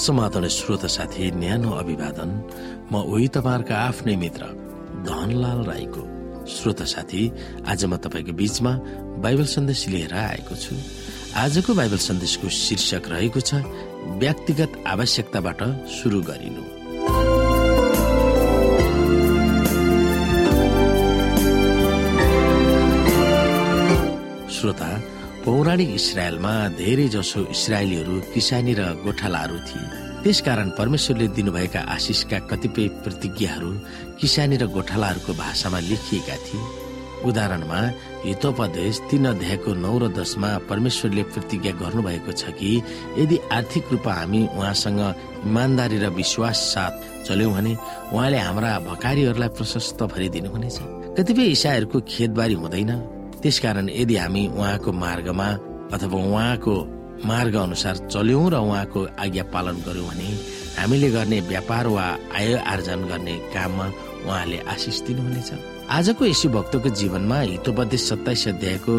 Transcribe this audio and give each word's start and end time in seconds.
समाधान 0.00 0.48
श्रोता 0.48 0.88
साथी 0.88 1.30
न्यानो 1.36 1.70
अभिवादन। 1.76 2.30
म 2.88 3.04
उही 3.04 3.28
तपाईँहरूका 3.36 3.76
आफ्नै 3.76 4.16
मित्र 4.16 4.42
धनलाल 5.04 5.60
राईको 5.68 6.02
श्रोता 6.48 6.84
साथी। 6.84 7.22
आज 7.68 7.84
म 7.84 7.96
तपाईँको 8.00 8.32
बीचमा 8.32 8.72
बाइबल 9.20 9.44
सन्देश 9.44 9.88
लिएर 9.92 10.14
आएको 10.14 10.54
छु। 10.56 10.74
आजको 11.36 11.74
बाइबल 11.74 12.00
सन्देशको 12.00 12.48
शीर्षक 12.48 13.04
रहेको 13.12 13.40
छ 13.40 13.60
व्यक्तिगत 14.16 14.72
आवश्यकताबाट 14.88 15.60
सुरु 15.86 16.20
गरिनु। 16.24 16.79
पौराणिक 25.70 25.90
इसरायलमा 25.94 26.52
धेरै 26.82 27.06
जसो 27.14 27.40
इसरायलीहरू 27.54 28.14
किसानी 28.34 28.72
र 28.74 28.82
गोठालाहरू 29.06 29.58
थिए। 29.70 29.86
त्यसकारण 30.22 30.68
परमेश्वरले 30.74 31.26
दिनुभएका 31.38 31.80
आशिषका 31.94 32.38
कतिपय 32.50 32.86
प्रतिज्ञाहरू 33.06 33.70
किसानी 34.18 34.56
र 34.58 34.66
गोठालाहरूको 34.66 35.32
भाषामा 35.38 35.78
लेखिएका 35.90 36.36
थिए। 36.46 36.62
उदाहरणमा 37.22 37.80
हितोपदेश 38.26 38.94
तीन 39.10 39.24
अध्यायको 39.30 39.70
नौ 39.84 39.94
र 40.02 40.04
दसमा 40.18 40.50
परमेश्वरले 40.66 41.22
प्रतिज्ञा 41.38 41.72
गर्नुभएको 41.82 42.32
छ 42.34 42.50
कि 42.58 42.70
यदि 43.22 43.36
आर्थिक 43.54 43.84
रूपमा 43.94 44.14
हामी 44.18 44.40
उहाँसँग 44.58 45.00
इमान्दारी 45.46 45.98
र 46.02 46.06
विश्वास 46.18 46.58
साथ 46.74 46.94
चल्यौँ 47.30 47.54
भने 47.54 47.72
उहाँले 48.10 48.38
हाम्रा 48.42 48.72
भकारीहरूलाई 48.90 49.50
प्रशस्त 49.54 50.02
भरिदिनुहुनेछ। 50.02 50.78
कतिपय 51.14 51.46
इसाईहरूको 51.54 51.98
खेतबारी 52.10 52.58
हुँदैन। 52.58 52.92
त्यसकारण 53.40 53.88
यदि 53.88 54.16
हामी 54.20 54.42
उहाँको 54.52 54.92
मार्गमा 54.92 55.48
अथवा 55.92 56.18
उहाँको 56.18 56.74
मार्ग 57.26 57.54
अनुसार 57.54 57.96
चल्यौँ 58.08 58.50
र 58.50 58.54
उहाँको 58.54 59.00
आज्ञा 59.20 59.44
पालन 59.44 59.76
गर्यौँ 59.86 60.08
भने 60.08 60.28
हामीले 60.78 61.10
गर्ने 61.10 61.40
व्यापार 61.40 61.86
वा 61.86 62.04
आय 62.36 62.54
आर्जन 62.54 63.00
गर्ने 63.04 63.34
काममा 63.54 63.86
उहाँले 64.26 64.58
आशिष 64.68 65.00
दिनुहुनेछ। 65.00 65.52
आजको 65.90 66.24
यशु 66.26 66.48
भक्तको 66.48 66.88
जीवनमा 66.88 67.40
हितोपदेश 67.40 68.08
सत्ताइस 68.08 68.48
अध्यायको 68.48 68.94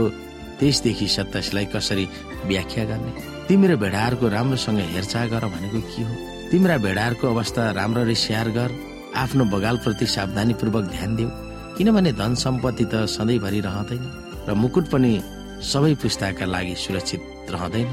तेइसदेखि 0.60 1.08
सत्ताइसलाई 1.08 1.66
कसरी 1.66 2.06
व्याख्या 2.46 2.86
गर्ने? 2.86 3.12
तिम्रो 3.48 3.78
भेडाहरूको 3.78 4.28
राम्रोसँग 4.28 4.80
हेरचाह 4.80 5.26
गर 5.26 5.46
भनेको 5.46 5.80
के 5.82 6.04
हो? 6.04 6.14
तिम्रा 6.52 6.78
भेडाहरूको 6.78 7.28
अवस्था 7.28 7.72
राम्ररी 7.72 8.16
स्याहार 8.16 8.50
गर। 8.50 8.72
आफ्नो 9.16 9.46
बगालप्रति 9.46 10.06
सावधानीपूर्वक 10.06 10.84
ध्यान 10.84 11.16
देऊ। 11.16 11.30
किनभने 11.78 12.12
धन 12.14 12.36
सम्पत्ति 12.36 12.86
त 12.86 12.96
सधैँभरि 13.10 13.60
रहँदैन। 13.60 14.04
र 14.50 14.54
मुकुट 14.54 14.88
पनि 14.88 15.22
सबै 15.62 15.94
पुस्ताका 16.02 16.46
लागि 16.46 16.76
सुरक्षित 16.76 17.22
रहँदैन। 17.54 17.90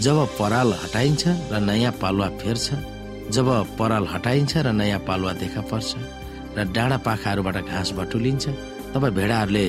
जब 0.00 0.18
पराल 0.38 0.72
हटाइन्छ 0.82 1.22
र 1.52 1.60
नयाँ 1.60 1.92
पालुवा 2.02 2.28
फेर्छ 2.40 2.66
जब 3.30 3.48
पराल 3.78 4.06
हटाइन्छ 4.12 4.52
र 4.66 4.72
नयाँ 4.72 5.00
पालुवा 5.08 5.32
देखा 5.42 5.60
पर्छ 5.70 5.90
र 6.56 6.64
डाँडा 6.74 6.96
पाखाहरूबाट 7.06 7.56
घाँस 7.64 7.90
बटुलिन्छ 7.98 8.44
तब 8.94 9.04
भेडाहरूले 9.18 9.66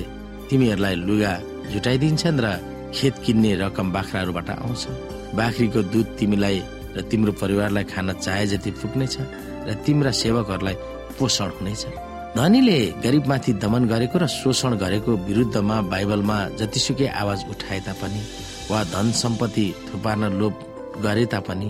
तिमीहरूलाई 0.49 0.95
लुगा 1.07 1.33
झुटाइदिन्छन् 1.71 2.41
र 2.43 2.47
खेत 2.95 3.15
किन्ने 3.25 3.51
रकम 3.61 3.91
बाख्राहरूबाट 3.91 4.49
आउँछ। 4.49 4.83
बाख्रीको 5.35 5.81
दुध 5.93 6.07
तिमीलाई 6.19 6.57
र 6.95 7.01
तिम्रो 7.09 7.31
परिवारलाई 7.41 7.83
खान 7.91 8.13
चाहे 8.15 8.45
जति 8.47 8.71
पुग्नेछ 8.81 9.15
र 9.67 9.73
तिम्रा 9.85 10.11
सेवकहरूलाई 10.11 10.75
पोषण 11.17 11.49
हुनेछ। 11.57 11.83
धनीले 12.33 12.77
गरिबमाथि 13.03 13.51
दमन 13.61 13.83
गरेको 13.93 14.17
र 14.17 14.25
शोषण 14.25 14.73
गरेको 14.81 15.11
विरुद्धमा 15.27 15.75
बाइबलमा 15.93 16.37
जतिसुकै 16.59 17.07
आवाज 17.21 17.39
उठाए 17.53 17.79
तापनि 17.87 18.21
वा 18.69 18.79
धन 18.93 19.11
सम्पत्ति 19.21 19.65
थुपार्न 19.87 20.23
लोभ 20.41 20.53
गरे 21.05 21.25
तापनि 21.33 21.69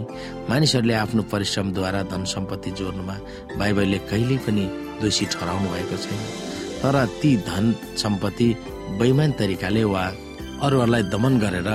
मानिसहरूले 0.50 0.94
आफ्नो 1.04 1.22
परिश्रमद्वारा 1.34 2.02
धन 2.12 2.24
सम्पत्ति 2.34 2.72
जोड्नुमा 2.80 3.16
बाइबलले 3.60 3.98
कहिल्यै 4.10 4.40
पनि 4.46 4.64
दोषी 5.02 5.26
ठहराउनु 5.34 5.68
भएको 5.74 5.98
छैन। 6.04 6.22
तर 6.82 6.96
ती 7.20 7.32
धन 7.50 7.66
सम्पत्ति 8.04 8.48
बैमान 9.00 9.32
तरिकाले 9.40 9.84
वा 9.94 10.04
अरूहरूलाई 10.64 11.04
दमन 11.14 11.34
गरेर 11.44 11.70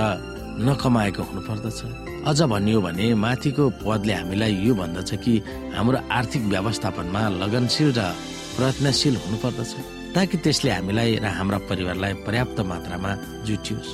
नकमाएको 0.65 1.23
हुनुपर्दछ। 1.29 1.79
अझ 2.29 2.39
भनियो 2.53 2.81
भने 2.81 3.05
माथिको 3.25 3.69
पदले 3.85 4.13
हामीलाई 4.17 4.53
यो 4.65 4.73
भन्दछ 4.81 5.11
कि 5.23 5.33
हाम्रो 5.77 5.99
आर्थिक 6.17 6.43
व्यवस्थापनमा 6.53 7.21
लगनशील 7.41 7.93
र 7.99 8.01
प्रयत्नशील 8.59 9.15
हुनुपर्दछ 9.23 9.71
ताकि 10.15 10.35
त्यसले 10.43 10.71
हामीलाई 10.75 11.23
र 11.23 11.25
हाम्रा 11.31 11.57
परिवारलाई 11.71 12.13
पर्याप्त 12.27 12.59
मात्रामा 12.67 13.11
जुटियोस्। 13.47 13.91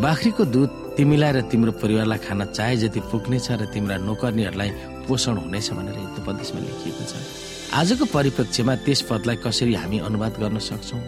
बाख्रीको 0.00 0.44
दुध 0.54 0.70
तिमीलाई 0.96 1.32
र 1.36 1.38
तिम्रो 1.52 1.72
परिवारलाई 1.82 2.18
खान 2.24 2.40
चाहे 2.56 2.76
जति 2.88 3.00
पुग्नेछ 3.12 3.46
र 3.60 3.62
तिम्रा 3.68 3.96
नोकर्नीहरूलाई 4.08 4.70
पोषण 5.04 5.36
हुनेछ 5.44 5.68
भनेर 5.76 5.98
हितोपदेशमा 5.98 6.60
लेखिएको 6.64 7.04
छ। 7.04 7.12
आजको 7.74 8.04
परिप्रेक्ष्यमा 8.16 8.74
त्यस 8.86 9.00
पदलाई 9.10 9.36
कसरी 9.44 9.74
हामी 9.76 9.98
अनुवाद 10.08 10.34
गर्न 10.40 10.58
सक्छौ? 10.62 10.98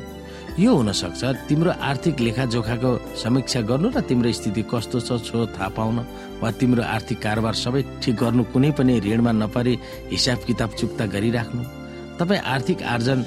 यो 0.58 0.70
हुन 0.74 0.92
सक्छ 0.92 1.48
तिम्रो 1.48 1.70
आर्थिक 1.80 2.20
लेखाजोखाको 2.20 2.90
समीक्षा 3.16 3.60
गर्नु 3.70 3.88
र 3.96 4.00
तिम्रो 4.04 4.28
स्थिति 4.34 4.62
कस्तो 4.68 4.98
छ 5.00 5.10
छो 5.24 5.38
थाहा 5.56 5.68
पाउन 5.78 5.98
वा 6.42 6.48
तिम्रो 6.60 6.82
आर्थिक 6.84 7.18
कारोबार 7.22 7.54
सबै 7.54 7.82
ठिक 8.02 8.14
गर्नु 8.18 8.42
कुनै 8.52 8.70
पनि 8.76 8.98
ऋणमा 9.00 9.32
नपरे 9.40 9.74
हिसाब 10.12 10.38
किताब 10.44 10.70
चुक्ता 10.76 11.06
गरिराख्नु। 11.14 11.79
तपाईँ 12.20 12.40
आर्थिक 12.54 12.82
आर्जन 12.84 13.20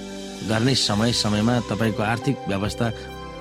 गर्ने 0.50 0.74
समय 0.76 1.12
समयमा 1.14 1.60
तपाईँको 1.70 2.04
आर्थिक 2.04 2.38
व्यवस्था 2.48 2.88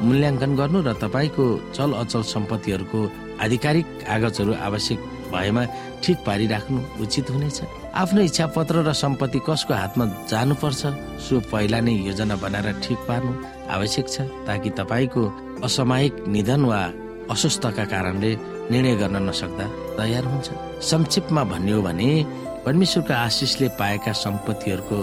मूल्याङ्कन 0.02 0.52
गर्नु 0.56 0.78
र 0.82 0.92
तपाईँको 1.04 1.44
चल 1.76 1.92
अचल 2.02 2.22
सम्पत्तिहरूको 2.34 3.00
आधिकारिक 3.44 3.86
कागजहरू 4.08 4.52
आवश्यक 4.66 4.98
भएमा 5.32 5.62
ठिक 6.02 6.16
पारिराख्नु 6.26 6.78
उचित 7.02 7.30
हुनेछ। 7.30 7.58
आफ्नो 7.94 8.20
इच्छा 8.28 8.46
पत्र 8.56 8.82
र 8.88 8.92
सम्पत्ति 8.92 9.40
कसको 9.48 9.74
हातमा 9.74 10.04
जानुपर्छ? 10.32 10.82
सो 11.24 11.40
पहिला 11.52 11.80
नै 11.80 11.92
योजना 12.08 12.36
बनाएर 12.42 12.80
ठिक 12.84 12.98
पार्नु 13.08 13.32
आवश्यक 13.70 14.06
छ 14.08 14.16
ताकि 14.48 14.70
तपाईँको 14.80 15.22
असामयिक 15.64 16.14
निधन 16.34 16.62
वा 16.64 16.82
अस्वस्थका 17.30 17.84
कारणले 17.92 18.30
निर्णय 18.72 18.94
गर्न 19.00 19.16
नसक्दा 19.28 19.66
तयार 19.98 20.24
हुन्छ। 20.24 20.48
संक्षेपमा 20.90 21.42
भन्ने 21.44 21.72
हो 21.72 21.82
भने 21.82 22.10
परमेश्वरको 22.66 23.14
आशिषले 23.14 23.68
पाएका 23.80 24.12
सम्पत्तिहरूको 24.24 24.98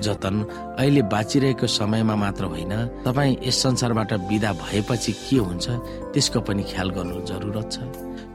जतन 0.00 0.36
अहिले 0.78 1.02
बाँचिरहेको 1.12 1.66
समयमा 1.68 2.14
मात्र 2.16 2.44
होइन 2.44 2.72
तपाईँ 3.04 3.36
यस 3.46 3.62
संसारबाट 3.62 4.12
विदा 4.28 4.52
भएपछि 4.58 5.12
के 5.20 5.36
हुन्छ 5.38 5.66
त्यसको 6.12 6.40
पनि 6.40 6.62
ख्याल 6.70 6.90
गर्नु 6.90 7.20
जरुरत 7.26 7.68
छ। 7.72 7.78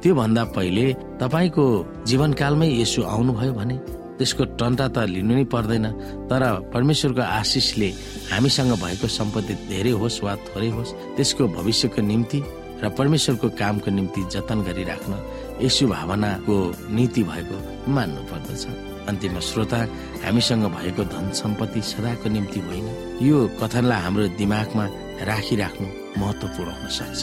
त्यो 0.02 0.16
भन्दा 0.16 0.44
पहिले 0.56 0.86
तपाईँको 1.22 1.66
जीवनकालमै 2.06 2.70
यसो 2.82 3.02
आउनुभयो 3.06 3.54
भने 3.54 3.78
त्यसको 4.18 4.44
टन्टा 4.60 4.88
त 4.88 4.98
लिनु 5.12 5.34
नै 5.36 5.46
पर्दैन 5.52 5.86
तर 6.30 6.44
परमेश्वरको 6.74 7.24
आशिषले 7.40 7.90
हामीसँग 8.32 8.72
भएको 8.84 9.08
सम्पत्ति 9.12 9.54
धेरै 9.70 9.94
होस् 10.02 10.24
वा 10.24 10.36
थोरै 10.48 10.70
होस् 10.78 10.96
त्यसको 11.16 11.44
भविष्यको 11.58 12.02
निम्ति 12.02 12.40
र 12.84 12.90
परमेश्वरको 12.98 13.48
कामको 13.60 13.90
निम्ति 13.92 14.22
जतन 14.32 14.60
गरिराख्न 14.68 15.14
यसो 15.62 15.88
भावनाको 15.88 16.56
नीति 16.96 17.24
भएको 17.24 17.58
मान्नु 17.92 18.22
पर्दछ 18.32 18.64
अन्तिम 19.08 19.40
श्रोता 19.40 19.80
हामीसँग 20.26 20.66
भएको 20.76 21.04
धन 21.14 21.32
सम्पत्ति 21.34 21.82
सदाको 21.82 22.30
निम्ति 22.30 22.60
होइन। 22.60 22.88
यो 23.22 23.38
कथनलाई 23.62 24.02
हाम्रो 24.02 24.28
दिमागमा 24.40 24.86
राखिराख्नु 25.30 25.88
महत्वपूर्ण 26.22 26.72
हुन 26.72 26.90
सक्छ। 26.98 27.22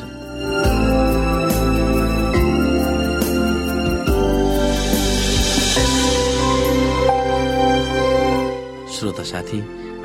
श्रोता 8.94 9.22
साथी 9.22 9.58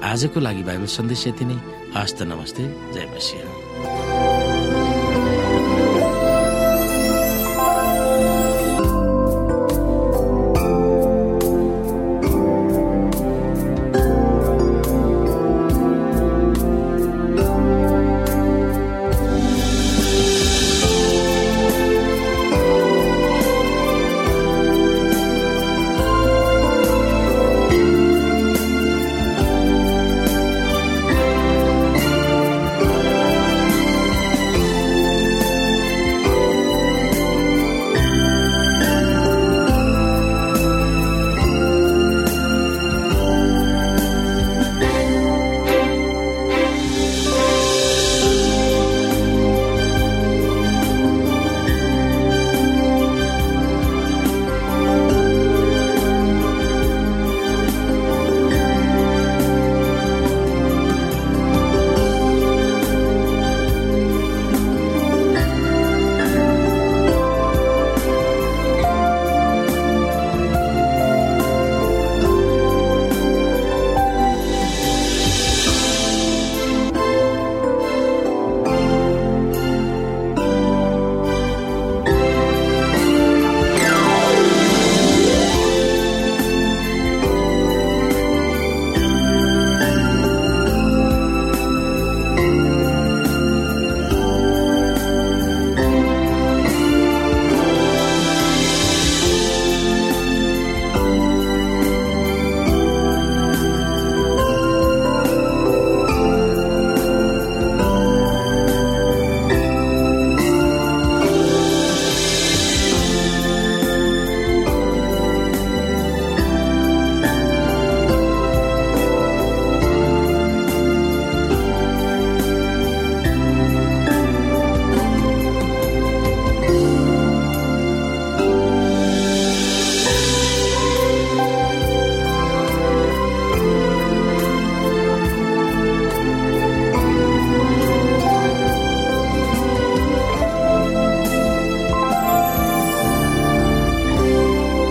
आजको 0.03 0.39
लागि 0.39 0.63
बाइबल 0.63 0.89
सन्देश 0.97 1.27
यति 1.27 1.45
नै। 1.45 1.57
हस्त 1.95 2.21
नमस्ते 2.23 2.63
जय 2.93 3.05
मसिंह। 3.15 4.06